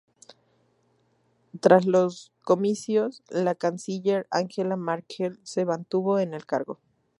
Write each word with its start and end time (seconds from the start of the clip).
Tras 1.59 1.85
los 1.85 2.33
comicios, 2.43 3.21
la 3.29 3.53
canciller 3.53 4.25
Angela 4.31 4.75
Merkel 4.75 5.39
se 5.43 5.63
mantuvo 5.63 6.17
en 6.17 6.33
el 6.33 6.47
cargo. 6.47 6.79